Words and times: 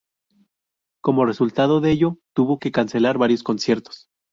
Como 1.03 1.25
resultado 1.27 1.79
de 1.79 1.91
ello, 1.91 2.17
tuvo 2.33 2.57
que 2.57 2.71
cancelar 2.71 3.19
varios 3.19 3.43
conciertos. 3.43 4.09